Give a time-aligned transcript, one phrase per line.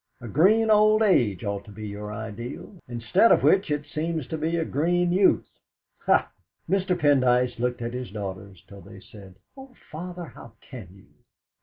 [0.19, 4.35] A green old age ought to be your ideal, instead of which it seems to
[4.35, 5.45] be a green youth.
[6.07, 6.31] Ha!"
[6.67, 6.97] Mr.
[6.99, 11.05] Pendyce looked at his daughters till they said: "Oh, Father, how can you!"